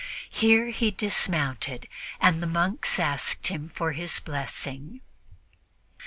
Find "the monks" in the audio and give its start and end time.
2.41-2.97